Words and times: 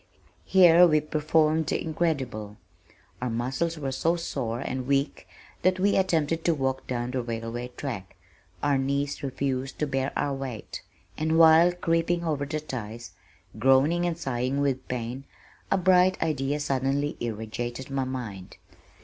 Here 0.45 0.87
we 0.87 0.99
performed 0.99 1.67
the 1.67 1.79
incredible. 1.79 2.57
Our 3.21 3.29
muscles 3.29 3.77
were 3.77 3.91
so 3.91 4.15
sore 4.15 4.59
and 4.59 4.87
weak 4.87 5.27
that 5.61 5.75
as 5.75 5.79
we 5.79 5.95
attempted 5.95 6.43
to 6.43 6.55
walk 6.55 6.87
down 6.87 7.11
the 7.11 7.21
railway 7.21 7.67
track, 7.77 8.15
our 8.63 8.79
knees 8.79 9.21
refused 9.21 9.77
to 9.77 9.85
bear 9.85 10.11
our 10.15 10.33
weight, 10.33 10.81
and 11.19 11.37
while 11.37 11.71
creeping 11.71 12.23
over 12.23 12.47
the 12.47 12.59
ties, 12.59 13.11
groaning 13.59 14.07
and 14.07 14.17
sighing 14.17 14.59
with 14.59 14.87
pain, 14.87 15.25
a 15.69 15.77
bright 15.77 16.19
idea 16.23 16.59
suddenly 16.59 17.15
irradiated 17.19 17.91
my 17.91 18.03
mind. 18.03 18.57